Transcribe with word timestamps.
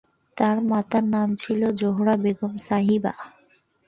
তার 0.37 0.57
মাতার 0.69 1.05
নাম 1.15 1.29
ছিল 1.35 1.61
জোহরা 1.79 2.15
বেগম 2.23 2.53
সাহিবা। 2.67 3.13